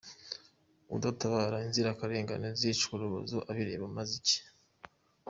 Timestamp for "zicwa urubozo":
2.59-3.37